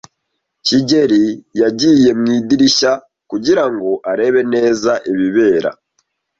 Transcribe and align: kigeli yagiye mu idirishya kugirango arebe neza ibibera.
kigeli 0.65 1.23
yagiye 1.61 2.09
mu 2.19 2.25
idirishya 2.37 2.91
kugirango 3.29 3.89
arebe 4.11 4.41
neza 4.53 4.91
ibibera. 5.11 5.71